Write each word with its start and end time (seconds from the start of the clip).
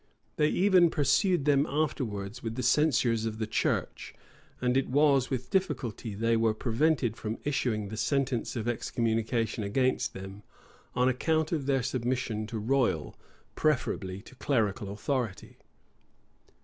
They 0.37 0.47
even 0.47 0.89
pursued 0.89 1.45
them 1.45 1.67
afterwards 1.67 2.41
with 2.41 2.55
the 2.55 2.63
censures 2.63 3.25
of 3.25 3.37
the 3.37 3.45
church; 3.45 4.15
and 4.59 4.75
it 4.75 4.89
was 4.89 5.29
with 5.29 5.51
difficulty 5.51 6.15
they 6.15 6.35
were 6.35 6.55
prevented 6.55 7.15
from 7.15 7.37
issuing 7.43 7.89
the 7.89 7.97
sentence 7.97 8.55
of 8.55 8.67
excommunication 8.67 9.63
against 9.63 10.15
them, 10.15 10.41
on 10.95 11.07
account 11.07 11.51
of 11.51 11.67
their 11.67 11.83
submission 11.83 12.47
to 12.47 12.57
royal, 12.57 13.15
preferably 13.53 14.23
to 14.23 14.33
clerical 14.33 14.89
authority. 14.89 15.59